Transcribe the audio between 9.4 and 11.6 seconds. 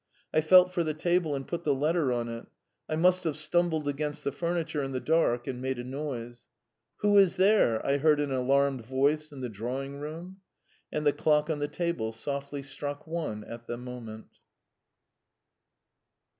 the drawing room. And the clock on